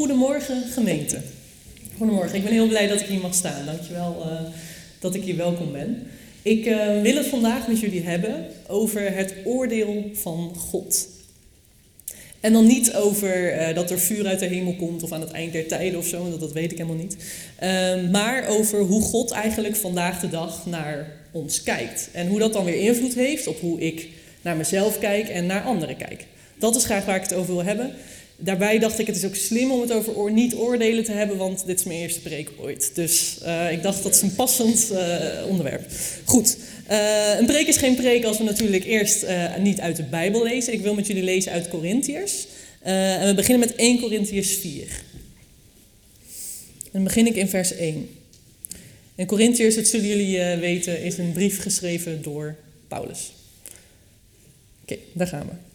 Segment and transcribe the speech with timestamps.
[0.00, 1.20] Goedemorgen gemeente.
[1.96, 3.66] Goedemorgen, ik ben heel blij dat ik hier mag staan.
[3.66, 4.40] Dankjewel uh,
[4.98, 6.06] dat ik hier welkom ben.
[6.42, 11.08] Ik uh, wil het vandaag met jullie hebben over het oordeel van God.
[12.40, 15.30] En dan niet over uh, dat er vuur uit de hemel komt of aan het
[15.30, 17.16] eind der tijden of zo, dat, dat weet ik helemaal niet.
[17.62, 22.08] Uh, maar over hoe God eigenlijk vandaag de dag naar ons kijkt.
[22.12, 24.08] En hoe dat dan weer invloed heeft op hoe ik
[24.42, 26.26] naar mezelf kijk en naar anderen kijk.
[26.58, 27.94] Dat is graag waar ik het over wil hebben.
[28.42, 31.66] Daarbij dacht ik, het is ook slim om het over oor, niet-oordelen te hebben, want
[31.66, 32.90] dit is mijn eerste preek ooit.
[32.94, 35.90] Dus uh, ik dacht, dat is een passend uh, onderwerp.
[36.24, 36.56] Goed,
[36.90, 39.26] uh, een preek is geen preek als we natuurlijk eerst
[39.58, 40.72] niet uit de Bijbel lezen.
[40.72, 42.46] Ik wil met jullie lezen uit Corinthiërs.
[42.80, 44.82] en we beginnen met 1 Corinthiërs 4.
[46.82, 48.08] En dan begin ik in vers 1.
[49.14, 52.56] En Corinthiërs, dat zullen jullie weten, is een brief geschreven door
[52.88, 53.32] Paulus.
[54.82, 55.69] Oké, daar gaan we.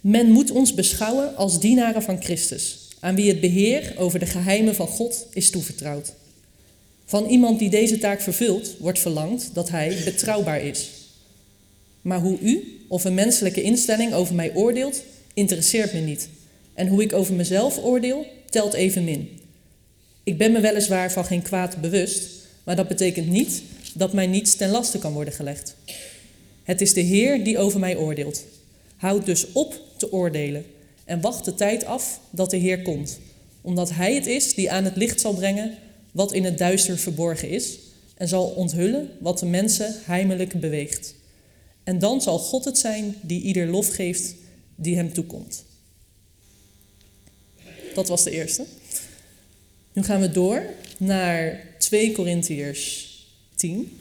[0.00, 4.74] Men moet ons beschouwen als dienaren van Christus, aan wie het beheer over de geheimen
[4.74, 6.12] van God is toevertrouwd.
[7.04, 10.88] Van iemand die deze taak vervult, wordt verlangd dat hij betrouwbaar is.
[12.02, 15.02] Maar hoe u of een menselijke instelling over mij oordeelt,
[15.34, 16.28] interesseert me niet.
[16.74, 19.28] En hoe ik over mezelf oordeel, telt evenmin.
[20.22, 22.28] Ik ben me weliswaar van geen kwaad bewust,
[22.64, 23.62] maar dat betekent niet
[23.94, 25.74] dat mij niets ten laste kan worden gelegd.
[26.62, 28.44] Het is de Heer die over mij oordeelt.
[28.96, 30.64] Houd dus op te oordelen
[31.04, 33.18] en wacht de tijd af dat de Heer komt,
[33.60, 35.78] omdat Hij het is die aan het licht zal brengen
[36.12, 37.78] wat in het duister verborgen is
[38.14, 41.14] en zal onthullen wat de mensen heimelijk beweegt.
[41.84, 44.34] En dan zal God het zijn die ieder lof geeft
[44.74, 45.64] die hem toekomt.
[47.94, 48.64] Dat was de eerste.
[49.92, 50.62] Nu gaan we door
[50.98, 53.16] naar 2 Korintiërs
[53.54, 53.98] 10.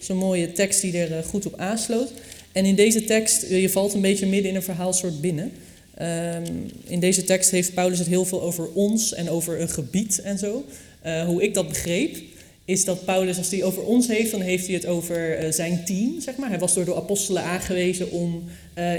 [0.00, 2.12] Zo'n mooie tekst die er eh, goed op aansloot.
[2.54, 5.52] En in deze tekst, eh, je valt een beetje midden in een verhaalsoort binnen.
[6.02, 10.20] Um, in deze tekst heeft Paulus het heel veel over ons en over een gebied
[10.20, 10.64] en zo.
[11.06, 12.16] Uh, hoe ik dat begreep,
[12.64, 15.84] is dat Paulus, als hij over ons heeft, dan heeft hij het over uh, zijn
[15.84, 16.48] team, zeg maar.
[16.48, 18.44] Hij was door de apostelen aangewezen om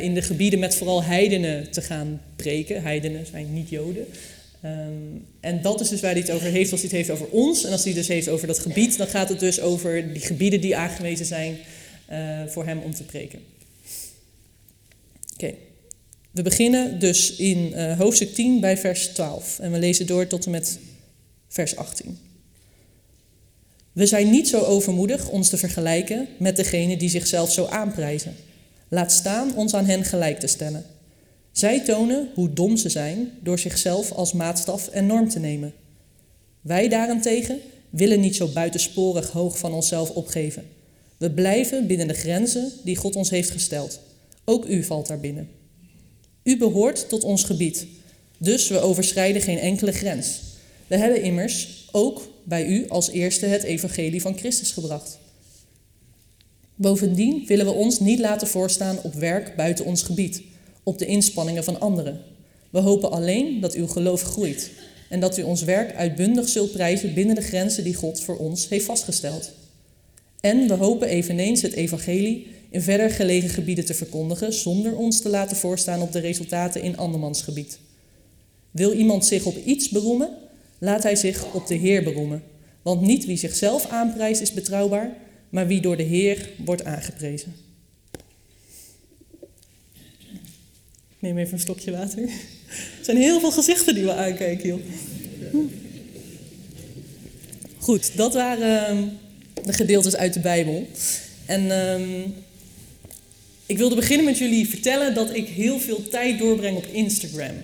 [0.01, 2.81] in de gebieden met vooral heidenen te gaan preken.
[2.81, 4.05] Heidenen zijn niet Joden.
[4.65, 7.27] Um, en dat is dus waar hij het over heeft als hij het heeft over
[7.27, 7.63] ons.
[7.63, 10.21] En als hij het dus heeft over dat gebied, dan gaat het dus over die
[10.21, 11.57] gebieden die aangewezen zijn
[12.47, 13.39] voor hem om te preken.
[15.35, 15.53] Oké,
[16.31, 20.45] we beginnen dus in uh, hoofdstuk 10 bij vers 12 en we lezen door tot
[20.45, 20.79] en met
[21.47, 22.17] vers 18.
[23.91, 28.35] We zijn niet zo overmoedig ons te vergelijken met degene die zichzelf zo aanprijzen.
[28.87, 30.85] Laat staan ons aan hen gelijk te stellen.
[31.51, 35.73] Zij tonen hoe dom ze zijn door zichzelf als maatstaf en norm te nemen.
[36.61, 37.59] Wij daarentegen
[37.89, 40.63] willen niet zo buitensporig hoog van onszelf opgeven.
[41.17, 43.99] We blijven binnen de grenzen die God ons heeft gesteld.
[44.45, 45.49] Ook u valt daar binnen.
[46.43, 47.87] U behoort tot ons gebied,
[48.37, 50.41] dus we overschrijden geen enkele grens.
[50.87, 55.19] We hebben immers ook bij u als eerste het evangelie van Christus gebracht.
[56.75, 60.41] Bovendien willen we ons niet laten voorstaan op werk buiten ons gebied,
[60.83, 62.21] op de inspanningen van anderen.
[62.69, 64.71] We hopen alleen dat uw geloof groeit
[65.09, 68.69] en dat u ons werk uitbundig zult prijzen binnen de grenzen die God voor ons
[68.69, 69.51] heeft vastgesteld.
[70.39, 75.29] En we hopen eveneens het evangelie in verder gelegen gebieden te verkondigen zonder ons te
[75.29, 77.79] laten voorstaan op de resultaten in andermans gebied.
[78.71, 80.29] Wil iemand zich op iets beroemen,
[80.79, 82.43] laat hij zich op de Heer beroemen.
[82.81, 85.17] Want niet wie zichzelf aanprijst is betrouwbaar,
[85.49, 87.55] maar wie door de Heer wordt aangeprezen.
[91.09, 92.23] Ik neem even een stokje water.
[92.99, 94.79] Er zijn heel veel gezichten die we aankijken, joh.
[97.77, 99.17] Goed, dat waren
[99.65, 100.87] de gedeeltes uit de Bijbel.
[101.45, 102.33] En um,
[103.65, 107.55] ik wilde beginnen met jullie vertellen dat ik heel veel tijd doorbreng op Instagram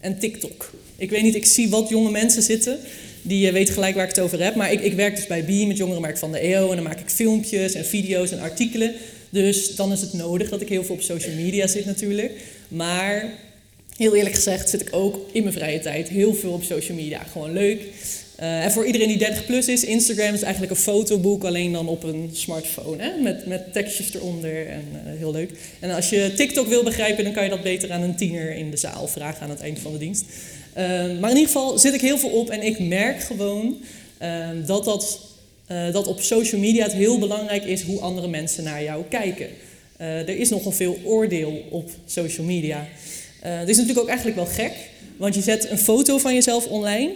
[0.00, 0.70] en TikTok.
[0.96, 2.78] Ik weet niet, ik zie wat jonge mensen zitten.
[3.22, 4.54] Die weten gelijk waar ik het over heb.
[4.54, 6.68] Maar ik, ik werk dus bij BE met jongerenmerk van de EO.
[6.68, 8.94] En dan maak ik filmpjes en video's en artikelen.
[9.30, 12.32] Dus dan is het nodig dat ik heel veel op social media zit natuurlijk.
[12.68, 13.32] Maar
[13.96, 17.22] heel eerlijk gezegd zit ik ook in mijn vrije tijd heel veel op social media.
[17.32, 17.82] Gewoon leuk.
[18.40, 21.88] Uh, en voor iedereen die 30 plus is, Instagram is eigenlijk een fotoboek, alleen dan
[21.88, 23.02] op een smartphone.
[23.02, 23.20] Hè?
[23.20, 25.50] Met, met tekstjes eronder en uh, heel leuk.
[25.80, 28.70] En als je TikTok wil begrijpen, dan kan je dat beter aan een tiener in
[28.70, 30.24] de zaal vragen aan het eind van de dienst.
[30.76, 30.84] Uh,
[31.20, 33.76] maar in ieder geval zit ik heel veel op en ik merk gewoon
[34.66, 35.20] dat, dat,
[35.92, 39.48] dat op social media het heel belangrijk is hoe andere mensen naar jou kijken.
[39.96, 42.86] er is nogal veel oordeel op social media.
[43.40, 44.72] Het is natuurlijk ook eigenlijk wel gek,
[45.16, 47.12] want je zet een foto van jezelf online.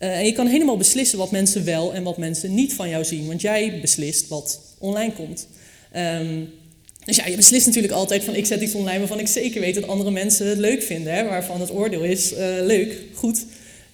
[0.00, 3.04] Uh, en je kan helemaal beslissen wat mensen wel en wat mensen niet van jou
[3.04, 5.46] zien, want jij beslist wat online komt.
[5.96, 6.48] Um,
[7.04, 9.74] Dus ja, je beslist natuurlijk altijd van ik zet iets online waarvan ik zeker weet
[9.74, 11.14] dat andere mensen het leuk vinden.
[11.14, 13.44] Hè, waarvan het oordeel is, uh, leuk, goed.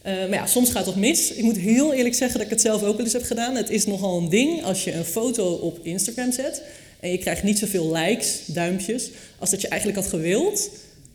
[0.07, 1.33] Uh, maar ja, soms gaat dat mis.
[1.33, 3.57] Ik moet heel eerlijk zeggen dat ik het zelf ook wel eens heb gedaan.
[3.57, 6.63] Het is nogal een ding als je een foto op Instagram zet
[7.01, 10.71] en je krijgt niet zoveel likes, duimpjes, als dat je eigenlijk had gewild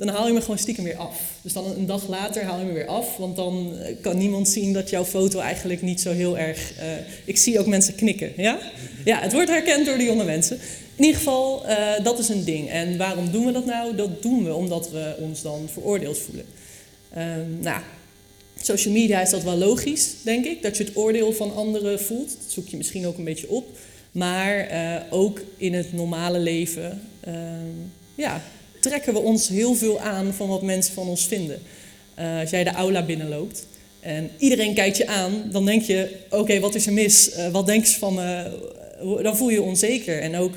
[0.06, 1.22] dan haal je me gewoon stiekem weer af.
[1.42, 4.48] Dus dan een dag later haal je me weer af, want dan eh, kan niemand
[4.48, 6.74] zien dat jouw foto eigenlijk niet zo heel erg.
[6.80, 6.86] Uh,
[7.26, 8.60] ik zie ook mensen knikken, ja?
[9.06, 10.60] Ja, het wordt herkend door de jonge mensen.
[10.96, 12.70] In ieder geval, uh, dat is een ding.
[12.70, 13.96] En waarom doen we dat nou?
[13.96, 16.46] Dat doen we omdat we ons dan veroordeeld voelen.
[17.18, 17.82] Um, nou,
[18.62, 22.30] social media is dat wel logisch, denk ik, dat je het oordeel van anderen voelt.
[22.42, 23.68] Dat zoek je misschien ook een beetje op.
[24.12, 24.68] Maar
[25.10, 27.34] ook in het normale leven, uh,
[28.16, 28.42] ja,
[28.82, 31.62] trekken we ons heel veel aan van wat mensen van ons vinden.
[32.20, 33.66] Uh, als jij de aula binnenloopt
[34.00, 37.38] en iedereen kijkt je aan, dan denk je: oké, wat is er mis?
[37.38, 38.60] Uh, wat denk je van me?
[39.22, 40.22] Dan voel je je onzeker.
[40.22, 40.54] En ook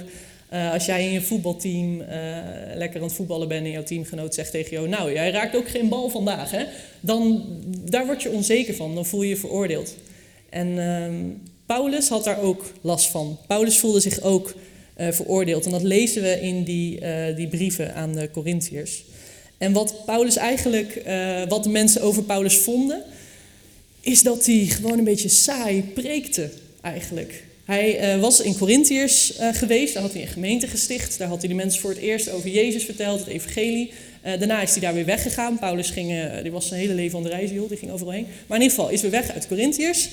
[0.72, 1.98] als jij in je voetbalteam
[2.74, 5.68] lekker aan het voetballen bent en jouw teamgenoot zegt tegen jou: Nou, jij raakt ook
[5.68, 6.64] geen bal vandaag, hè?
[7.00, 7.44] Dan,
[7.84, 9.94] daar word je onzeker van, dan voel je je veroordeeld.
[10.50, 11.14] En ehm,
[11.66, 13.38] Paulus had daar ook last van.
[13.46, 14.54] Paulus voelde zich ook
[15.00, 15.64] uh, veroordeeld.
[15.64, 19.04] En dat lezen we in die, uh, die brieven aan de Corinthiërs.
[19.58, 23.02] En wat Paulus eigenlijk, uh, wat de mensen over Paulus vonden,
[24.00, 26.50] is dat hij gewoon een beetje saai preekte
[26.80, 27.44] eigenlijk.
[27.64, 31.54] Hij was in Corinthiërs geweest, daar had hij een gemeente gesticht, daar had hij de
[31.54, 33.90] mensen voor het eerst over Jezus verteld, het evangelie.
[34.22, 35.58] daarna is hij daar weer weggegaan.
[35.58, 38.26] Paulus ging, die was zijn hele leven aan de reis, die ging overal heen.
[38.46, 40.08] Maar in ieder geval is weer weg uit Corinthiërs.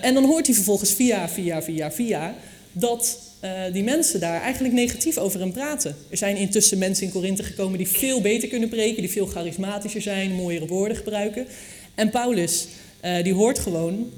[0.00, 2.34] en dan hoort hij vervolgens via, via, via, via
[2.72, 5.96] dat uh, die mensen daar eigenlijk negatief over hem praten.
[6.10, 10.02] Er zijn intussen mensen in Korinthe gekomen die veel beter kunnen preken, die veel charismatischer
[10.02, 11.46] zijn, mooiere woorden gebruiken.
[11.94, 12.66] En Paulus,
[13.04, 14.10] uh, die hoort gewoon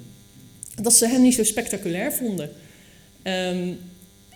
[0.82, 2.50] dat ze hem niet zo spectaculair vonden.
[3.22, 3.78] Um,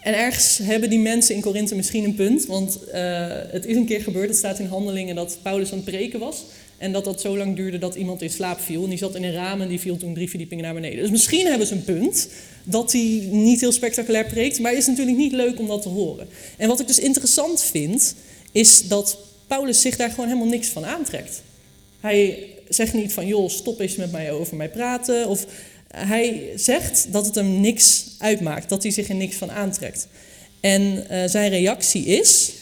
[0.03, 3.87] en ergens hebben die mensen in Korinthe misschien een punt, want uh, het is een
[3.87, 6.45] keer gebeurd, het staat in handelingen, dat Paulus aan het preken was.
[6.81, 8.83] En dat dat zo lang duurde dat iemand in slaap viel.
[8.83, 10.99] En die zat in een raam en die viel toen drie verdiepingen naar beneden.
[10.99, 12.29] Dus misschien hebben ze een punt
[12.65, 14.59] dat hij niet heel spectaculair preekt.
[14.59, 16.29] Maar is natuurlijk niet leuk om dat te horen.
[16.57, 18.15] En wat ik dus interessant vind,
[18.53, 21.43] is dat Paulus zich daar gewoon helemaal niks van aantrekt.
[22.01, 25.29] Hij zegt niet van, joh, stop eens met mij over mij praten.
[25.29, 25.47] Of
[25.89, 30.09] hij zegt dat het hem niks uitmaakt, dat hij zich er niks van aantrekt.
[30.61, 32.53] En uh, zijn reactie is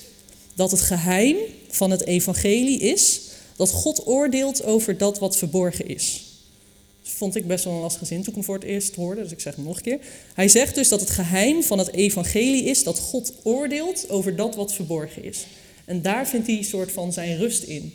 [0.54, 1.36] dat het geheim
[1.68, 3.20] van het evangelie is
[3.58, 6.22] dat God oordeelt over dat wat verborgen is.
[7.02, 9.22] Dat vond ik best wel een lastige zin toen ik hem voor het eerst hoorde,
[9.22, 9.98] dus ik zeg hem nog een keer.
[10.34, 14.54] Hij zegt dus dat het geheim van het evangelie is dat God oordeelt over dat
[14.54, 15.46] wat verborgen is.
[15.84, 17.92] En daar vindt hij een soort van zijn rust in.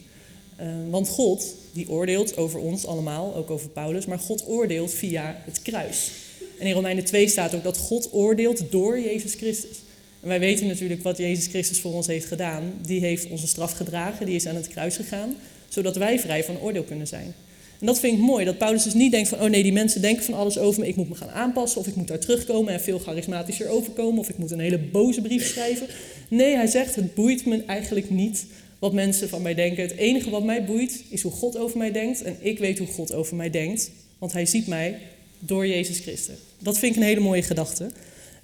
[0.59, 5.41] Uh, want God, die oordeelt over ons allemaal, ook over Paulus, maar God oordeelt via
[5.45, 6.11] het kruis.
[6.59, 9.77] En in Romeinen 2 staat ook dat God oordeelt door Jezus Christus.
[10.21, 12.73] En wij weten natuurlijk wat Jezus Christus voor ons heeft gedaan.
[12.85, 15.35] Die heeft onze straf gedragen, die is aan het kruis gegaan
[15.73, 17.33] zodat wij vrij van oordeel kunnen zijn.
[17.79, 20.01] En dat vind ik mooi, dat Paulus dus niet denkt van, oh nee, die mensen
[20.01, 22.73] denken van alles over me, ik moet me gaan aanpassen, of ik moet daar terugkomen
[22.73, 25.87] en veel charismatischer overkomen, of ik moet een hele boze brief schrijven.
[26.27, 28.45] Nee, hij zegt, het boeit me eigenlijk niet
[28.79, 29.83] wat mensen van mij denken.
[29.83, 32.87] Het enige wat mij boeit is hoe God over mij denkt en ik weet hoe
[32.87, 34.99] God over mij denkt, want hij ziet mij
[35.39, 36.35] door Jezus Christus.
[36.59, 37.91] Dat vind ik een hele mooie gedachte.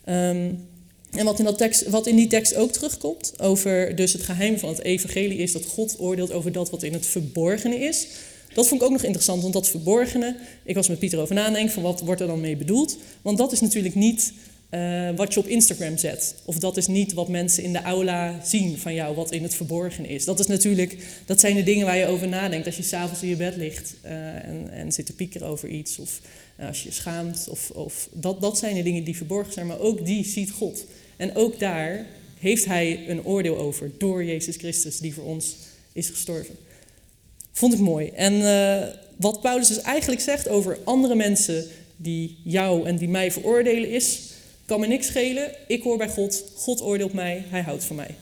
[0.05, 0.67] Um,
[1.11, 4.59] en wat in, dat tekst, wat in die tekst ook terugkomt, over dus het geheim
[4.59, 8.07] van het evangelie is dat God oordeelt over dat wat in het verborgene is.
[8.53, 11.74] Dat vond ik ook nog interessant, want dat verborgene, ik was met Pieter over nadenken
[11.74, 12.98] van wat wordt er dan mee bedoeld.
[13.22, 14.34] Want dat is natuurlijk niet
[14.72, 16.36] uh, wat je op Instagram zet.
[16.45, 19.55] Of dat is niet wat mensen in de aula zien van jou, wat in het
[19.55, 20.25] verborgen is.
[20.25, 23.29] Dat, is natuurlijk, dat zijn de dingen waar je over nadenkt als je s'avonds in
[23.29, 26.00] je bed ligt uh, en, en zit te piekeren over iets.
[26.00, 26.19] Of
[26.68, 27.48] als je schaamt.
[27.50, 30.86] Of, of, dat, dat zijn de dingen die verborgen zijn, maar ook die ziet God.
[31.18, 32.06] En ook daar
[32.39, 35.56] heeft hij een oordeel over door Jezus Christus, die voor ons
[35.94, 36.56] is gestorven.
[37.51, 38.08] Vond ik mooi.
[38.08, 43.32] En uh, wat Paulus dus eigenlijk zegt over andere mensen die jou en die mij
[43.32, 44.20] veroordelen is,
[44.66, 48.16] kan me niks schelen, ik hoor bij God, God oordeelt mij, hij houdt van mij.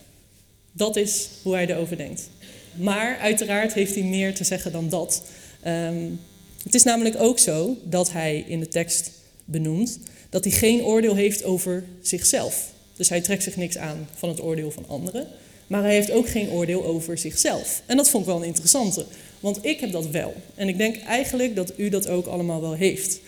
[0.72, 2.30] Dat is hoe hij erover denkt.
[2.74, 5.24] Maar uiteraard heeft hij meer te zeggen dan dat.
[5.68, 6.20] Um,
[6.64, 9.12] het is namelijk ook zo dat hij in de tekst
[9.46, 10.00] benoemt
[10.30, 12.72] dat hij geen oordeel heeft over zichzelf.
[12.96, 15.28] Dus hij trekt zich niks aan van het oordeel van anderen.
[15.68, 17.82] Maar hij heeft ook geen oordeel over zichzelf.
[17.86, 19.06] En dat vond ik wel een interessante.
[19.40, 20.34] Want ik heb dat wel.
[20.56, 23.20] En ik denk eigenlijk dat u dat ook allemaal wel heeft.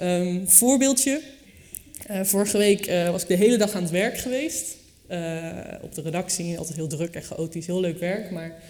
[0.00, 1.20] Um, voorbeeldje.
[2.10, 4.76] Uh, vorige week uh, was ik de hele dag aan het werk geweest.
[5.10, 5.48] Uh,
[5.82, 6.58] op de redactie.
[6.58, 7.66] Altijd heel druk en chaotisch.
[7.66, 8.30] Heel leuk werk.
[8.30, 8.62] Maar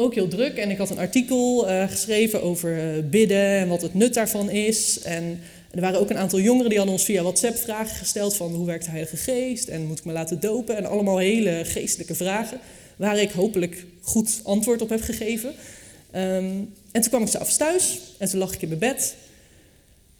[0.00, 0.56] ook heel druk.
[0.56, 5.00] En ik had een artikel geschreven over bidden en wat het nut daarvan is.
[5.02, 5.40] En
[5.70, 8.66] er waren ook een aantal jongeren die hadden ons via WhatsApp vragen gesteld van hoe
[8.66, 12.60] werkt de Heilige Geest en moet ik me laten dopen en allemaal hele geestelijke vragen
[12.96, 15.54] waar ik hopelijk goed antwoord op heb gegeven.
[16.10, 16.44] Ehm,
[16.92, 19.14] en toen kwam ik s'avonds thuis en toen lag ik in mijn bed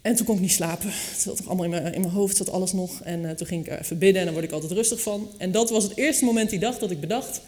[0.02, 0.88] en toen kon ik niet slapen.
[0.88, 3.00] Het zat allemaal in mijn, in mijn hoofd, zat alles nog.
[3.02, 5.30] En uh, toen ging ik even bidden en daar word ik altijd rustig van.
[5.38, 7.40] En dat was het eerste moment die dag dat ik bedacht...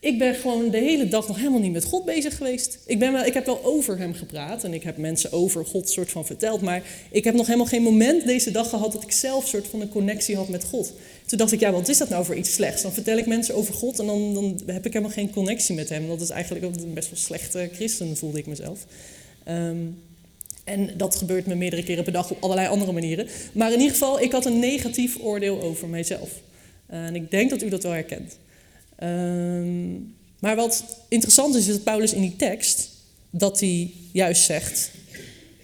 [0.00, 2.78] Ik ben gewoon de hele dag nog helemaal niet met God bezig geweest.
[2.86, 5.90] Ik, ben wel, ik heb wel over hem gepraat en ik heb mensen over God
[5.90, 6.60] soort van verteld.
[6.60, 9.80] Maar ik heb nog helemaal geen moment deze dag gehad dat ik zelf soort van
[9.80, 10.92] een connectie had met God.
[11.26, 12.82] Toen dacht ik, ja, wat is dat nou voor iets slechts?
[12.82, 15.88] Dan vertel ik mensen over God en dan, dan heb ik helemaal geen connectie met
[15.88, 16.08] hem.
[16.08, 18.86] Dat is eigenlijk best wel slechte christen, voelde ik mezelf.
[19.48, 20.02] Um,
[20.64, 23.28] en dat gebeurt me meerdere keren per dag op allerlei andere manieren.
[23.52, 26.30] Maar in ieder geval, ik had een negatief oordeel over mijzelf.
[26.86, 28.38] En ik denk dat u dat wel herkent.
[29.00, 29.92] Ehm,
[30.38, 32.88] maar wat interessant is, is dat Paulus in die tekst,
[33.30, 34.90] dat hij juist zegt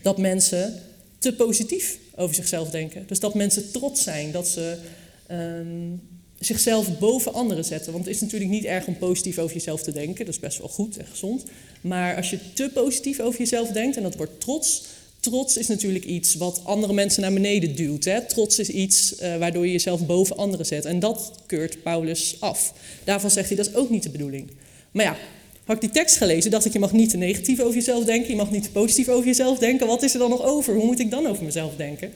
[0.02, 0.83] dat mensen
[1.19, 3.05] te positief over zichzelf denken.
[3.07, 4.78] Dus dat mensen trots zijn, dat ze
[5.26, 5.97] ehm,
[6.38, 7.93] zichzelf boven anderen zetten.
[7.93, 10.59] Want het is natuurlijk niet erg om positief over jezelf te denken, dat is best
[10.59, 11.45] wel goed en gezond.
[11.81, 14.85] Maar als je te positief over jezelf denkt en dat wordt trots,
[15.30, 18.04] trots is natuurlijk iets wat andere mensen naar beneden duwt.
[18.04, 18.26] Hè?
[18.26, 20.85] Trots is iets uh, waardoor je jezelf boven anderen zet.
[20.85, 22.73] En dat keurt Paulus af.
[23.04, 24.50] Daarvan zegt hij dat is ook niet de bedoeling.
[24.90, 25.16] Maar ja,
[25.64, 28.30] had ik die tekst gelezen, dacht ik je mag niet te negatief over jezelf denken,
[28.30, 29.87] je mag niet te positief over jezelf denken.
[29.87, 30.75] Wat is er dan nog over?
[30.75, 32.12] Hoe moet ik dan over mezelf denken?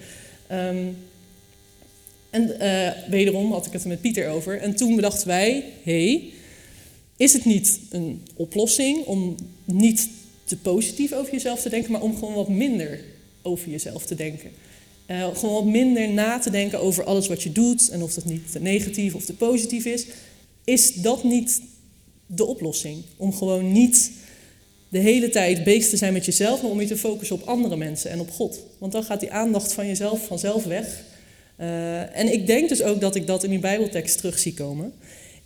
[0.53, 0.97] Um,
[2.31, 4.61] en uh, wederom had ik het er met Pieter over.
[4.61, 6.33] En toen bedachten wij, hé, hey,
[7.17, 10.09] is het niet een oplossing om niet
[10.51, 13.01] te positief over jezelf te denken, maar om gewoon wat minder
[13.43, 14.51] over jezelf te denken.
[15.07, 18.25] Uh, gewoon wat minder na te denken over alles wat je doet en of dat
[18.25, 20.07] niet te negatief of te positief is.
[20.65, 21.63] Is dat niet
[22.27, 23.03] de oplossing?
[23.17, 24.11] Om gewoon niet
[24.89, 27.77] de hele tijd bezig te zijn met jezelf, maar om je te focussen op andere
[27.77, 28.61] mensen en op God.
[28.79, 31.05] Want dan gaat die aandacht van jezelf vanzelf weg.
[31.61, 34.93] Uh, en ik denk dus ook dat ik dat in die Bijbeltekst terug zie komen.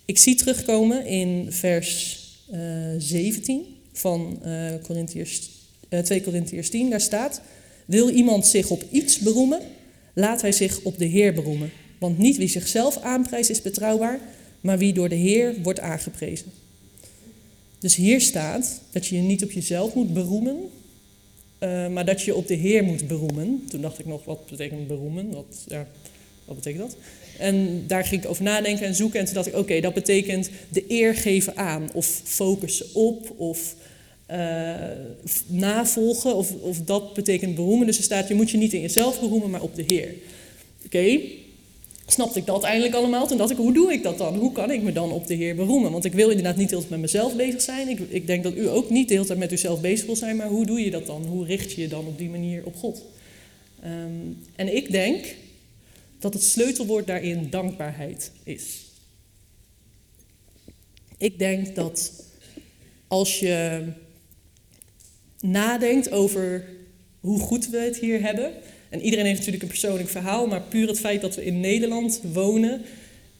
[0.04, 5.51] Ik zie terugkomen in vers uh, eh, 17 van uh, Corinthiërs,
[5.91, 6.91] uh, 2 Corinthiërs 10.
[6.91, 7.41] Daar staat,
[7.87, 9.61] wil iemand zich op iets beroemen,
[10.15, 11.71] laat hij zich op de Heer beroemen.
[11.99, 14.21] Want niet wie zichzelf aanprijst is betrouwbaar,
[14.61, 16.47] maar wie door de Heer wordt aangeprezen.
[17.79, 20.57] Dus hier staat dat je je niet op jezelf moet beroemen,
[21.61, 23.65] uh, maar dat je op de Heer moet beroemen.
[23.69, 25.31] Toen dacht ik nog, wat betekent beroemen?
[25.31, 25.87] Wat, ja,
[26.45, 26.97] wat betekent dat?
[27.38, 29.19] En daar ging ik over nadenken en zoeken.
[29.21, 31.91] En toen dacht ik, oké, dat betekent de eer geven aan.
[31.93, 33.35] Of focussen op.
[33.37, 33.75] Of
[34.31, 34.75] uh,
[35.47, 36.37] navolgen.
[36.37, 37.87] Of, of dat betekent beroemen.
[37.87, 40.14] Dus er staat, je moet je niet in jezelf beroemen, maar op de Heer.
[40.85, 41.21] Oké,
[42.07, 43.26] snapte ik dat eindelijk allemaal.
[43.26, 44.37] Toen dacht ik, hoe doe ik dat dan?
[44.37, 45.93] Hoe kan ik me dan op de Heer beroemen?
[45.93, 47.88] Want ik wil inderdaad niet heel met mezelf bezig zijn.
[47.88, 50.37] Ik, ik denk dat u ook niet de hele tijd met uzelf bezig wil zijn.
[50.37, 51.25] Maar hoe doe je dat dan?
[51.25, 53.03] Hoe richt je je dan op die manier op God?
[53.85, 55.25] Um, en ik denk
[56.25, 58.85] dat het sleutelwoord daarin dankbaarheid is.
[61.19, 62.12] Ik denk dat
[63.09, 63.85] als je
[65.40, 66.64] nadenkt over
[67.21, 68.52] hoe goed we het hier hebben,
[68.88, 72.21] en iedereen heeft natuurlijk een persoonlijk verhaal, maar puur het feit dat we in Nederland
[72.33, 72.83] wonen,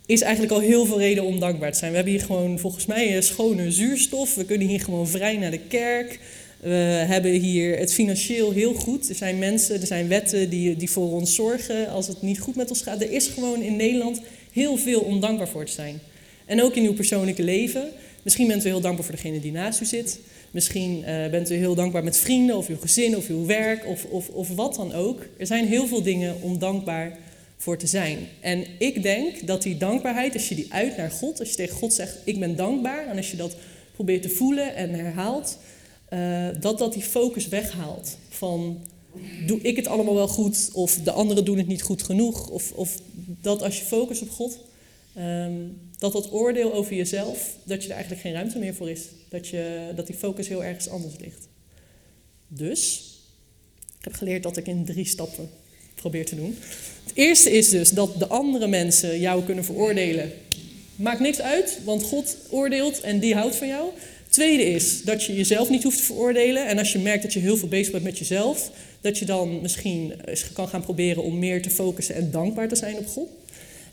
[0.07, 1.91] is eigenlijk al heel veel reden om dankbaar te zijn.
[1.91, 5.67] We hebben hier gewoon volgens mij schone zuurstof, we kunnen hier gewoon vrij naar de
[5.69, 6.21] kerk.
[6.65, 9.09] We hebben hier het financieel heel goed.
[9.09, 12.57] Er zijn mensen, er zijn wetten die, die voor ons zorgen als het niet goed
[12.57, 13.01] met ons gaat.
[13.01, 14.21] Er is gewoon in Nederland
[14.53, 16.01] heel veel om dankbaar voor te zijn.
[16.47, 17.89] En ook in uw persoonlijke leven.
[18.23, 20.19] Misschien bent u heel dankbaar voor degene die naast u zit.
[20.51, 24.05] Misschien uh, bent u heel dankbaar met vrienden of uw gezin of uw werk of,
[24.05, 25.27] of, of wat dan ook.
[25.37, 27.19] Er zijn heel veel dingen om dankbaar
[27.57, 28.19] voor te zijn.
[28.41, 31.77] En ik denk dat die dankbaarheid, als je die uit naar God, als je tegen
[31.77, 33.57] God zegt, ik ben dankbaar, en als je dat
[33.95, 35.59] probeert te voelen en herhaalt,
[36.11, 38.85] uh, dat dat die focus weghaalt van
[39.47, 42.49] doe ik het allemaal wel goed of de anderen doen het niet goed genoeg.
[42.49, 43.01] Of, of
[43.41, 44.59] dat als je focust op God,
[45.19, 49.03] um, dat dat oordeel over jezelf, dat je er eigenlijk geen ruimte meer voor is.
[49.29, 51.49] Dat, je, dat die focus heel ergens anders ligt.
[52.49, 53.13] Dus,
[53.99, 55.51] ik heb geleerd dat ik in drie stappen
[55.95, 56.59] probeer te doen.
[57.05, 60.33] Het eerste is dus dat de andere mensen jou kunnen veroordelen.
[60.97, 63.91] Maakt niks uit, want God oordeelt en die houdt van jou.
[64.35, 66.67] Tweede is dat je jezelf niet hoeft te veroordelen.
[66.67, 69.61] En als je merkt dat je heel veel bezig bent met jezelf, dat je dan
[69.61, 70.13] misschien
[70.53, 73.29] kan gaan proberen om meer te focussen en dankbaar te zijn op God.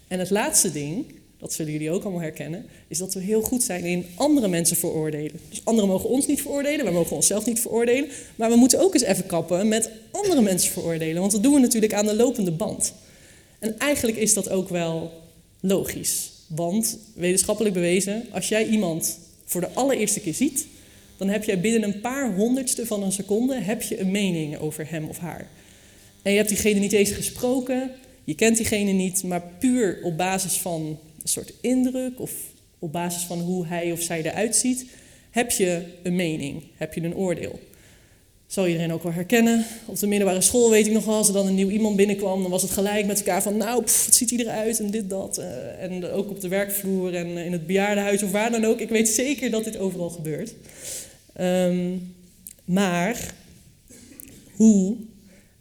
[0.08, 1.06] En het laatste ding,
[1.38, 4.78] dat zullen jullie ook allemaal herkennen, is dat we heel goed zijn in andere mensen
[4.78, 5.40] veroordelen.
[5.50, 8.10] Dus anderen mogen ons niet veroordelen, wij mogen onszelf niet veroordelen.
[8.36, 11.60] Maar we moeten ook eens even kappen met andere mensen veroordelen, want dat doen we
[11.60, 12.94] natuurlijk aan de lopende band.
[13.60, 15.12] En eigenlijk is dat ook wel
[15.60, 16.32] logisch.
[16.48, 19.18] Want wetenschappelijk bewezen, als jij iemand
[19.52, 20.68] voor de allereerste keer ziet,
[21.18, 24.90] dan heb jij binnen een paar honderdste van een seconde heb je een mening over
[24.90, 25.48] hem of haar.
[26.22, 27.92] En je hebt diegene niet eens gesproken,
[28.24, 30.82] je kent diegene niet, maar puur op basis van
[31.22, 32.32] een soort indruk of
[32.80, 34.86] op basis van hoe hij of zij eruit ziet,
[35.30, 37.60] heb je een mening, heb je een oordeel.
[38.52, 39.66] Zal iedereen ook wel herkennen.
[39.86, 42.42] Op de middelbare school weet ik nog wel, als er dan een nieuw iemand binnenkwam,
[42.42, 45.10] dan was het gelijk met elkaar van, nou, pff, wat ziet hij eruit en dit,
[45.10, 45.40] dat.
[45.40, 48.80] Uh, en ook op de werkvloer en in het bejaardenhuis of waar dan ook.
[48.80, 50.54] Ik weet zeker dat dit overal gebeurt.
[51.42, 52.14] Um,
[52.66, 53.34] maar
[54.56, 54.96] hoe,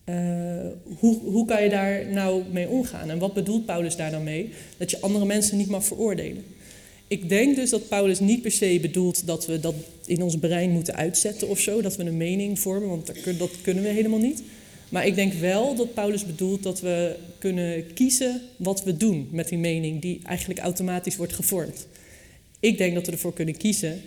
[0.04, 0.66] uh,
[0.98, 3.10] hoe, hoe kan je daar nou mee omgaan?
[3.10, 4.52] En wat bedoelt Paulus daar dan mee?
[4.76, 6.44] Dat je andere mensen niet mag veroordelen.
[7.10, 9.74] Ik denk dus dat Paulus niet per se bedoelt dat we dat
[10.06, 13.06] in ons brein moeten uitzetten of zo, dat we een mening vormen, want
[13.38, 14.42] dat kunnen we helemaal niet.
[14.88, 19.48] Maar ik denk wel dat Paulus bedoelt dat we kunnen kiezen wat we doen met
[19.48, 21.86] die mening die eigenlijk automatisch wordt gevormd.
[22.60, 24.00] Ik denk dat we ervoor kunnen kiezen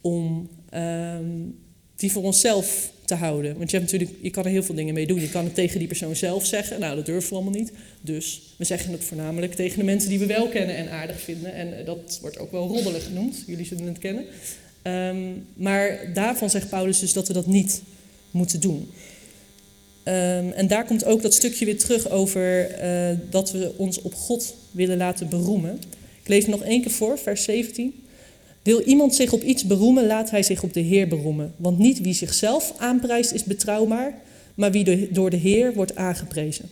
[0.00, 1.58] om um,
[1.96, 3.58] die voor onszelf te houden.
[3.58, 5.20] Want je, hebt natuurlijk, je kan er heel veel dingen mee doen.
[5.20, 6.80] Je kan het tegen die persoon zelf zeggen.
[6.80, 7.72] Nou, dat durven we allemaal niet.
[8.00, 11.54] Dus we zeggen het voornamelijk tegen de mensen die we wel kennen en aardig vinden.
[11.54, 13.44] En eh, dat wordt ook wel roddelig genoemd.
[13.46, 14.24] Jullie zullen het kennen.
[14.82, 17.82] Um, maar daarvan zegt Paulus dus dat we dat niet
[18.30, 18.90] moeten doen.
[20.04, 24.14] Um, en daar komt ook dat stukje weer terug over uh, dat we ons op
[24.14, 25.78] God willen laten beroemen.
[26.22, 28.07] Ik lees nog één keer voor, vers 17.
[28.68, 31.54] Wil iemand zich op iets beroemen, laat hij zich op de Heer beroemen.
[31.56, 34.14] Want niet wie zichzelf aanprijst is betrouwbaar,
[34.54, 36.68] maar wie door de Heer wordt aangeprezen.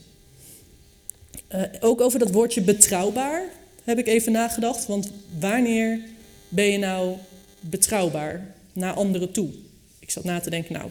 [1.54, 3.42] Uh, ook over dat woordje betrouwbaar
[3.84, 4.86] heb ik even nagedacht.
[4.86, 6.00] Want wanneer
[6.48, 7.14] ben je nou
[7.60, 9.48] betrouwbaar naar anderen toe?
[9.98, 10.90] Ik zat na te denken, nou,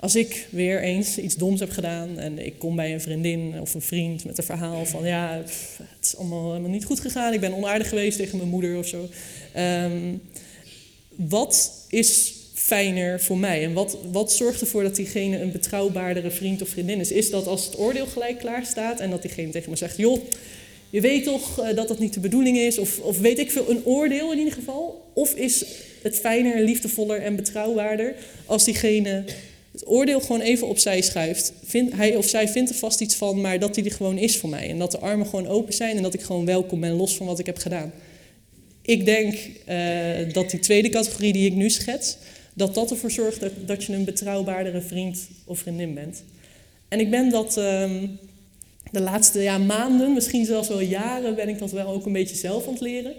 [0.00, 3.74] als ik weer eens iets doms heb gedaan en ik kom bij een vriendin of
[3.74, 5.42] een vriend met een verhaal van ja,
[5.78, 8.86] het is allemaal helemaal niet goed gegaan, ik ben onaardig geweest tegen mijn moeder of
[8.86, 9.08] zo.
[9.56, 10.22] Um,
[11.16, 16.62] wat is fijner voor mij en wat, wat zorgt ervoor dat diegene een betrouwbaardere vriend
[16.62, 17.12] of vriendin is?
[17.12, 20.20] Is dat als het oordeel gelijk klaar staat en dat diegene tegen me zegt, joh,
[20.90, 23.70] je weet toch uh, dat dat niet de bedoeling is, of, of weet ik veel,
[23.70, 25.10] een oordeel in ieder geval?
[25.14, 25.64] Of is
[26.02, 28.14] het fijner, liefdevoller en betrouwbaarder
[28.46, 29.24] als diegene
[29.76, 31.52] het oordeel gewoon even opzij schuift.
[31.64, 34.38] Vind, hij of zij vindt er vast iets van, maar dat hij er gewoon is
[34.38, 34.70] voor mij.
[34.70, 37.26] En dat de armen gewoon open zijn en dat ik gewoon welkom ben, los van
[37.26, 37.92] wat ik heb gedaan.
[38.82, 39.34] Ik denk
[39.68, 42.16] uh, dat die tweede categorie die ik nu schets,
[42.54, 46.22] dat dat ervoor zorgt dat, je een betrouwbaardere vriend of vriendin bent.
[46.88, 48.18] En ik ben dat um,
[48.90, 52.36] de laatste ja, maanden, misschien zelfs wel jaren, ben ik dat wel ook een beetje
[52.36, 53.14] zelf aan het leren.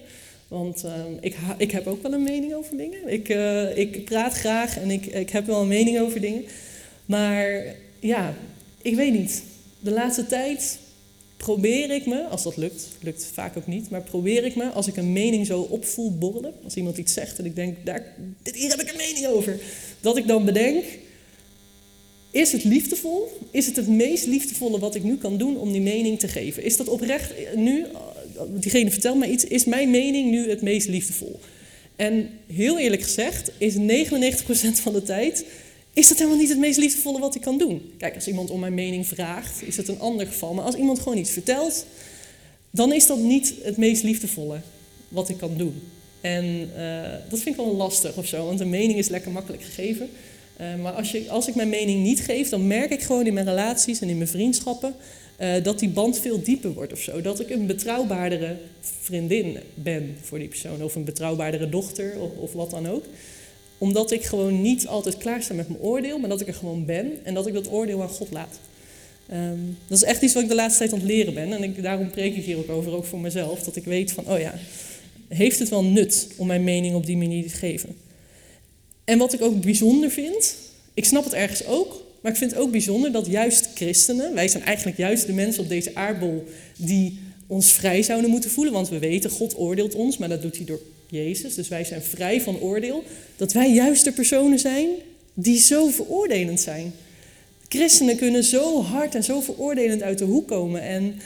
[0.48, 3.08] Want uh, ik, ik heb ook wel een mening over dingen.
[3.08, 6.44] Ik, uh, ik praat graag en ik, ik heb wel een mening over dingen.
[7.06, 7.64] Maar
[8.00, 8.34] ja,
[8.82, 9.44] ik weet niet.
[9.80, 10.80] De laatste tijd
[11.38, 14.88] probeer ik me, als dat lukt, lukt vaak ook niet, maar probeer ik me, als
[14.88, 18.16] ik een mening zo opvoel borrelen, als iemand iets zegt en ik denk, daar,
[18.54, 19.60] hier heb ik een mening over,
[20.02, 20.84] dat ik dan bedenk,
[22.32, 23.40] is het liefdevol?
[23.52, 26.64] Is het het meest liefdevolle wat ik nu kan doen om die mening te geven?
[26.64, 27.86] Is dat oprecht nu,
[28.48, 31.40] diegene vertelt mij iets, is mijn mening nu het meest liefdevol?
[31.96, 33.78] En heel eerlijk gezegd, is 99%
[34.82, 35.46] van de tijd
[35.98, 37.92] is dat helemaal niet het meest liefdevolle wat ik kan doen.
[37.98, 40.54] Kijk, als iemand om mijn mening vraagt, is het een ander geval.
[40.54, 41.86] Maar als iemand gewoon iets vertelt,
[42.72, 44.62] dan is dat niet het meest liefdevolle
[45.08, 45.82] wat ik kan doen.
[46.22, 46.46] En
[46.78, 50.10] uh, dat vind ik wel lastig of zo, want een mening is lekker makkelijk gegeven.
[50.62, 53.34] Uh, maar als, je, als ik mijn mening niet geef, dan merk ik gewoon in
[53.34, 54.96] mijn relaties en in mijn vriendschappen
[55.40, 57.22] uh, dat die band veel dieper wordt of zo.
[57.22, 58.58] Dat ik een betrouwbaardere
[59.02, 63.04] vriendin ben voor die persoon, of een betrouwbaardere dochter of, of wat dan ook
[63.78, 66.86] omdat ik gewoon niet altijd klaar sta met mijn oordeel, maar dat ik er gewoon
[66.86, 68.60] ben en dat ik dat oordeel aan God laat.
[69.34, 71.54] Um, dat is echt iets wat ik de laatste tijd aan het leren ben.
[71.54, 73.64] En ik, daarom preek ik hier ook over, ook voor mezelf.
[73.64, 74.54] Dat ik weet van, oh ja,
[75.28, 77.98] heeft het wel nut om mijn mening op die manier te geven?
[79.04, 80.56] En wat ik ook bijzonder vind,
[80.94, 84.48] ik snap het ergens ook, maar ik vind het ook bijzonder dat juist christenen, wij
[84.48, 86.44] zijn eigenlijk juist de mensen op deze aardbol
[86.78, 90.56] die ons vrij zouden moeten voelen, want we weten, God oordeelt ons, maar dat doet
[90.56, 93.04] hij door Jezus, dus wij zijn vrij van oordeel,
[93.36, 94.88] dat wij juist de personen zijn
[95.34, 96.94] die zo veroordelend zijn.
[97.68, 100.82] Christenen kunnen zo hard en zo veroordelend uit de hoek komen.
[100.82, 101.20] En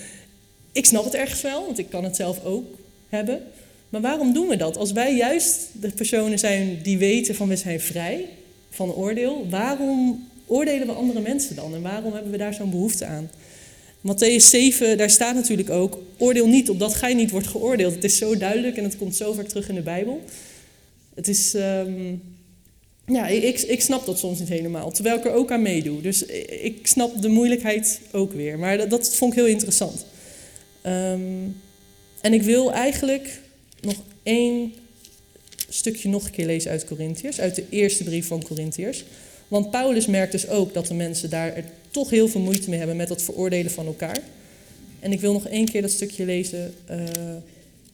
[0.71, 2.65] ik snap het ergens wel, want ik kan het zelf ook
[3.10, 3.41] hebben.
[3.89, 4.77] Maar waarom doen we dat?
[4.77, 8.25] Als wij juist de personen zijn die weten van we zijn vrij
[8.69, 11.75] van oordeel, waarom oordelen we andere mensen dan?
[11.75, 13.29] En waarom hebben we daar zo'n behoefte aan?
[14.01, 17.93] Matthäus 7, daar staat natuurlijk ook, oordeel niet opdat gij niet wordt geoordeeld.
[17.93, 20.21] Het is zo duidelijk en het komt zo vaak terug in de Bijbel.
[21.13, 22.21] Het is, um,
[23.05, 26.01] ja, ik, ik snap dat soms niet helemaal, terwijl ik er ook aan meedoe.
[26.01, 26.25] Dus
[26.61, 30.05] ik snap de moeilijkheid ook weer, maar dat, dat vond ik heel interessant.
[30.85, 31.55] Um,
[32.21, 33.39] en ik wil eigenlijk
[33.81, 34.73] nog één
[35.69, 39.03] stukje nog een keer lezen uit Corinthiërs, uit de eerste brief van Corinthiërs.
[39.51, 42.77] Want Paulus merkt dus ook dat de mensen daar er toch heel veel moeite mee
[42.77, 44.19] hebben met het veroordelen van elkaar.
[44.99, 47.03] En ik wil nog één keer dat stukje lezen, uh,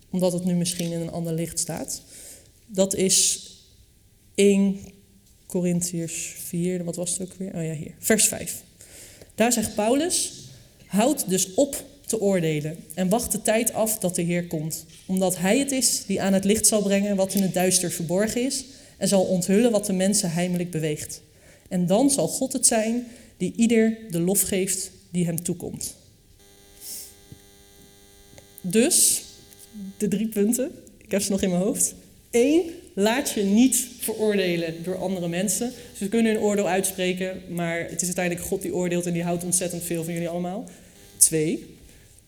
[0.09, 2.01] omdat het nu misschien in een ander licht staat.
[2.65, 3.49] Dat is
[4.35, 4.79] 1
[5.45, 7.55] Corinthiërs 4, wat was het ook weer?
[7.55, 7.93] Oh ja, hier.
[7.99, 8.63] Vers 5.
[9.35, 10.33] Daar zegt Paulus:
[10.85, 15.37] Houd dus op te oordelen en wacht de tijd af dat de Heer komt, omdat
[15.37, 18.65] Hij het is die aan het licht zal brengen wat in het duister verborgen is
[18.97, 21.21] en zal onthullen wat de mensen heimelijk beweegt.
[21.67, 25.95] En dan zal God het zijn die ieder de lof geeft die hem toekomt.
[28.61, 29.23] Dus,
[29.97, 31.95] de drie punten, ik heb ze nog in mijn hoofd.
[32.31, 32.61] Eén,
[32.93, 35.73] laat je niet veroordelen door andere mensen.
[35.91, 39.23] Dus we kunnen een oordeel uitspreken, maar het is uiteindelijk God die oordeelt en die
[39.23, 40.65] houdt ontzettend veel van jullie allemaal.
[41.17, 41.65] Twee,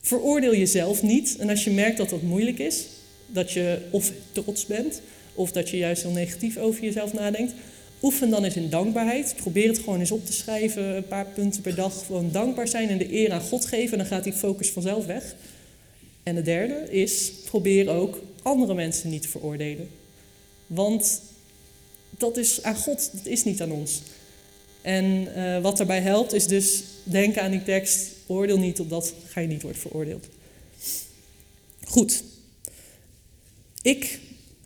[0.01, 1.35] veroordeel jezelf niet.
[1.39, 2.85] En als je merkt dat dat moeilijk is,
[3.27, 5.01] dat je of trots bent,
[5.33, 7.53] of dat je juist heel negatief over jezelf nadenkt,
[8.01, 9.35] oefen dan eens in dankbaarheid.
[9.35, 12.05] Probeer het gewoon eens op te schrijven, een paar punten per dag.
[12.05, 15.35] Gewoon dankbaar zijn en de eer aan God geven, dan gaat die focus vanzelf weg.
[16.23, 19.89] En de derde is, probeer ook andere mensen niet te veroordelen.
[20.67, 21.21] Want
[22.17, 24.01] dat is aan God, dat is niet aan ons.
[24.81, 29.45] En uh, wat daarbij helpt is dus denken aan die tekst, oordeel niet opdat gij
[29.45, 30.27] niet wordt veroordeeld.
[31.83, 32.23] Goed.
[33.81, 34.19] Ik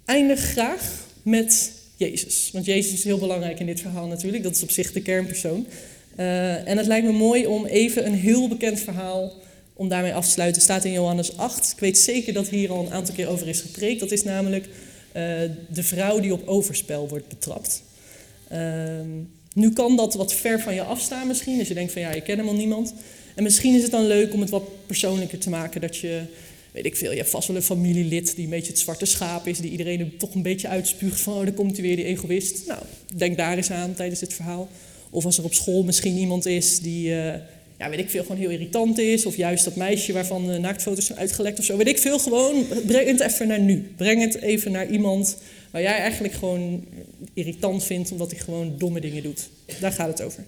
[0.05, 1.71] eindig graag met
[2.09, 2.49] Jezus.
[2.53, 4.43] Want Jezus is heel belangrijk in dit verhaal natuurlijk.
[4.43, 5.65] Dat is op zich de kernpersoon.
[6.19, 9.33] Uh, en het lijkt me mooi om even een heel bekend verhaal
[9.73, 10.61] om daarmee af te sluiten.
[10.61, 11.71] staat in Johannes 8.
[11.71, 13.99] Ik weet zeker dat hier al een aantal keer over is gepreekt.
[13.99, 14.71] Dat is namelijk uh,
[15.69, 17.83] de vrouw die op overspel wordt betrapt.
[18.51, 18.59] Uh,
[19.53, 21.57] nu kan dat wat ver van je afstaan misschien.
[21.57, 22.93] Dus je denkt van ja, ik ken helemaal niemand.
[23.35, 25.81] En misschien is het dan leuk om het wat persoonlijker te maken.
[25.81, 26.21] Dat je
[26.73, 29.47] weet ik veel, je hebt vast wel een familielid die een beetje het zwarte schaap
[29.47, 32.05] is, die iedereen er toch een beetje uitspuugt van, oh, daar komt hij weer, die
[32.05, 32.67] egoïst.
[32.67, 32.81] Nou,
[33.15, 34.69] denk daar eens aan tijdens dit verhaal.
[35.09, 37.33] Of als er op school misschien iemand is die, uh,
[37.77, 39.25] ja, weet ik veel, gewoon heel irritant is.
[39.25, 41.77] Of juist dat meisje waarvan de naaktfoto's zijn uitgelekt of zo.
[41.77, 43.91] Weet ik veel, gewoon breng het even naar nu.
[43.95, 45.37] Breng het even naar iemand
[45.71, 46.85] waar jij eigenlijk gewoon
[47.33, 49.49] irritant vindt, omdat hij gewoon domme dingen doet.
[49.79, 50.43] Daar gaat het over.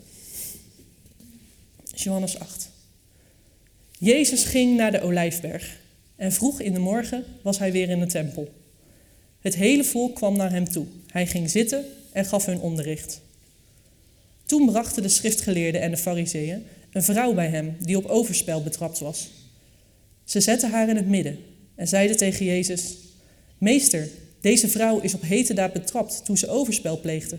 [1.93, 2.69] Johannes 8.
[3.99, 5.83] Jezus ging naar de Olijfberg.
[6.15, 8.53] En vroeg in de morgen was hij weer in de tempel.
[9.39, 10.85] Het hele volk kwam naar hem toe.
[11.07, 13.21] Hij ging zitten en gaf hun onderricht.
[14.45, 18.99] Toen brachten de schriftgeleerden en de fariseeën een vrouw bij hem die op overspel betrapt
[18.99, 19.29] was.
[20.23, 21.39] Ze zetten haar in het midden
[21.75, 22.95] en zeiden tegen Jezus:
[23.57, 24.09] Meester,
[24.41, 27.37] deze vrouw is op hete daad betrapt toen ze overspel pleegde.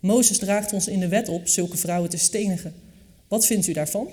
[0.00, 2.74] Mozes draagt ons in de wet op zulke vrouwen te stenigen.
[3.28, 4.08] Wat vindt u daarvan?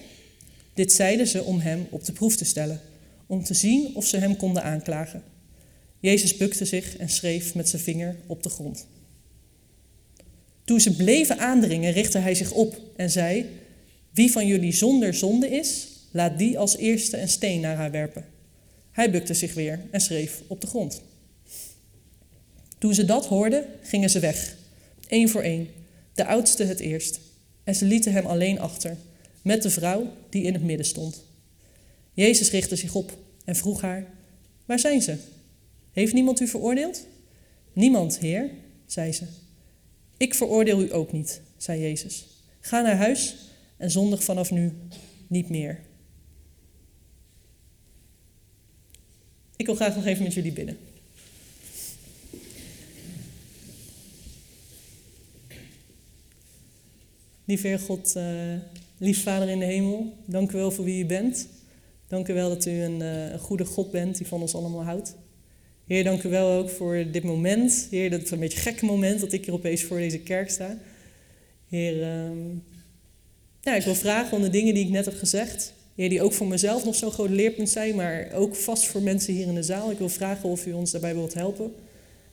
[0.74, 2.82] Dit zeiden ze om hem op de proef te stellen
[3.28, 5.24] om te zien of ze hem konden aanklagen.
[6.00, 8.88] Jezus bukte zich en schreef met zijn vinger op de grond.
[10.64, 13.46] Toen ze bleven aandringen, richtte hij zich op en zei:
[14.12, 18.26] Wie van jullie zonder zonde is, laat die als eerste een steen naar haar werpen.
[18.92, 21.02] Hij bukte zich weer en schreef op de grond.
[22.78, 24.56] Toen ze dat hoorden, gingen ze weg,
[25.08, 25.68] één voor één,
[26.14, 27.20] de oudste het eerst.
[27.64, 28.98] En ze lieten hem alleen achter,
[29.42, 31.24] met de vrouw die in het midden stond.
[32.16, 34.14] Jezus richtte zich op en vroeg haar:
[34.66, 35.18] Waar zijn ze?
[35.92, 37.08] Heeft niemand u veroordeeld?
[37.74, 38.50] Niemand, Heer,
[38.86, 39.26] zei ze.
[40.18, 42.26] Ik veroordeel u ook niet, zei Jezus.
[42.60, 43.36] Ga naar huis
[43.78, 44.74] en zondig vanaf nu
[45.28, 45.80] niet meer.
[49.56, 50.78] Ik wil graag nog even met jullie bidden.
[57.46, 58.54] Lieve Heer God, uh,
[58.98, 61.48] lief Vader in de hemel, dank u wel voor wie u bent.
[62.08, 64.84] Dank u wel dat u een, uh, een, goede God bent die van ons allemaal
[64.84, 65.16] houdt.
[65.88, 67.88] Heer, dank u wel ook voor dit moment.
[67.92, 70.50] Heer, dat is een beetje een gek moment dat ik hier opeens voor deze kerk
[70.50, 70.78] sta.
[71.70, 72.64] Heer, um,
[73.62, 75.74] ja, ik wil vragen om de dingen die ik net heb gezegd.
[75.96, 79.34] Heer, die ook voor mezelf nog zo'n groot leerpunt zijn, maar ook vast voor mensen
[79.34, 79.92] hier in de zaal.
[79.92, 81.74] Ik wil vragen of u ons daarbij wilt helpen.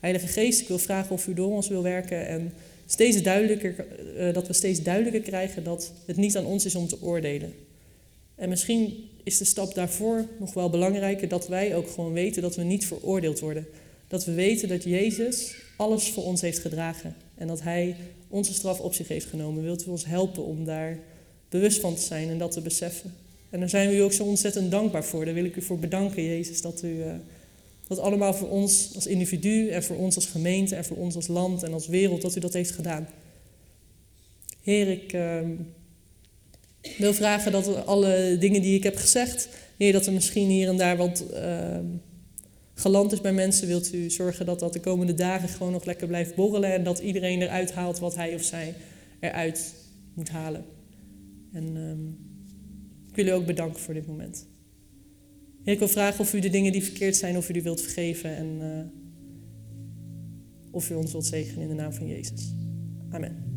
[0.00, 2.52] Heilige Geest, ik wil vragen of u door ons wil werken en
[2.86, 6.88] steeds duidelijker, uh, dat we steeds duidelijker krijgen dat het niet aan ons is om
[6.88, 7.54] te oordelen.
[8.34, 12.56] En misschien is de stap daarvoor nog wel belangrijker dat wij ook gewoon weten dat
[12.56, 13.66] we niet veroordeeld worden.
[14.08, 17.96] Dat we weten dat Jezus alles voor ons heeft gedragen en dat Hij
[18.28, 19.62] onze straf op zich heeft genomen.
[19.62, 20.98] Wilt u ons helpen om daar
[21.48, 23.14] bewust van te zijn en dat te beseffen?
[23.50, 25.24] En daar zijn we u ook zo ontzettend dankbaar voor.
[25.24, 27.12] Daar wil ik u voor bedanken, Jezus, dat u uh,
[27.86, 31.26] dat allemaal voor ons als individu en voor ons als gemeente en voor ons als
[31.26, 33.08] land en als wereld, dat u dat heeft gedaan.
[34.62, 35.12] Heer, ik.
[35.12, 35.81] Ik
[36.98, 39.48] wil vragen dat alle dingen die ik heb gezegd,
[39.90, 41.98] dat er misschien hier en daar wat ehm, uh,
[42.74, 46.06] geland is bij mensen, wilt u zorgen dat dat de komende dagen gewoon nog lekker
[46.06, 48.74] blijft borrelen en dat iedereen eruit haalt wat hij of zij
[49.20, 49.74] eruit
[50.14, 50.64] moet halen.
[51.52, 52.06] En ehm,
[53.08, 54.46] ik wil u ook bedanken voor dit moment.
[55.64, 58.36] Ik wil vragen of u de dingen die verkeerd zijn, of u die wilt vergeven
[58.36, 59.00] en eh,
[60.70, 62.54] of u ons wilt zegenen in de naam van Jezus.
[63.10, 63.51] Amen.